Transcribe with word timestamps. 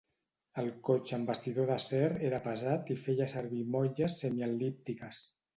El 0.61 0.69
cotxe 0.87 1.13
amb 1.17 1.29
bastidor 1.31 1.69
d'acer 1.71 2.01
era 2.29 2.41
pesat 2.47 2.91
i 2.97 2.97
feia 3.05 3.31
servir 3.37 3.63
motlles 3.77 4.21
semiel·líptiques. 4.25 5.25